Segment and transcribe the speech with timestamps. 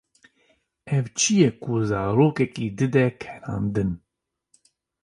[0.95, 3.91] Ew çi ye ku zarokekî dide kenandin?